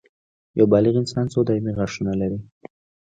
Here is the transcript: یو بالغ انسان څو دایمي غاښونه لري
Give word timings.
یو 0.57 0.65
بالغ 0.71 0.93
انسان 1.01 1.25
څو 1.33 1.39
دایمي 1.47 1.71
غاښونه 1.77 2.13
لري 2.21 2.39